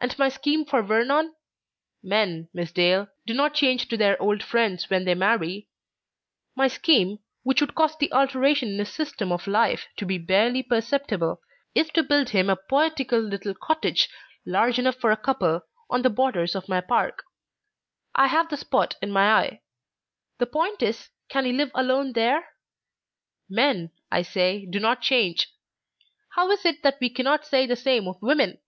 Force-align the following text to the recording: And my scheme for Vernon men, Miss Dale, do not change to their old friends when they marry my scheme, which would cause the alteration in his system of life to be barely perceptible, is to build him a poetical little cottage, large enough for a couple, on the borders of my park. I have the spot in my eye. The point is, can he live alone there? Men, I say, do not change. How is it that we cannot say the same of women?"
And 0.00 0.16
my 0.16 0.28
scheme 0.28 0.64
for 0.64 0.80
Vernon 0.80 1.34
men, 2.04 2.48
Miss 2.54 2.70
Dale, 2.70 3.08
do 3.26 3.34
not 3.34 3.52
change 3.54 3.88
to 3.88 3.96
their 3.96 4.20
old 4.22 4.44
friends 4.44 4.88
when 4.88 5.04
they 5.04 5.16
marry 5.16 5.68
my 6.54 6.68
scheme, 6.68 7.18
which 7.42 7.60
would 7.60 7.74
cause 7.74 7.96
the 7.98 8.10
alteration 8.12 8.68
in 8.68 8.78
his 8.78 8.92
system 8.94 9.32
of 9.32 9.48
life 9.48 9.88
to 9.96 10.06
be 10.06 10.16
barely 10.16 10.62
perceptible, 10.62 11.40
is 11.74 11.88
to 11.88 12.04
build 12.04 12.28
him 12.28 12.48
a 12.48 12.54
poetical 12.54 13.18
little 13.18 13.56
cottage, 13.56 14.08
large 14.46 14.78
enough 14.78 14.94
for 14.94 15.10
a 15.10 15.16
couple, 15.16 15.62
on 15.90 16.02
the 16.02 16.10
borders 16.10 16.54
of 16.54 16.68
my 16.68 16.80
park. 16.80 17.24
I 18.14 18.28
have 18.28 18.50
the 18.50 18.56
spot 18.56 18.94
in 19.02 19.10
my 19.10 19.28
eye. 19.32 19.62
The 20.38 20.46
point 20.46 20.80
is, 20.80 21.08
can 21.28 21.44
he 21.44 21.52
live 21.52 21.72
alone 21.74 22.12
there? 22.12 22.50
Men, 23.50 23.90
I 24.12 24.22
say, 24.22 24.64
do 24.64 24.78
not 24.78 25.02
change. 25.02 25.52
How 26.30 26.48
is 26.52 26.64
it 26.64 26.84
that 26.84 27.00
we 27.00 27.10
cannot 27.10 27.44
say 27.44 27.66
the 27.66 27.74
same 27.74 28.06
of 28.06 28.22
women?" 28.22 28.58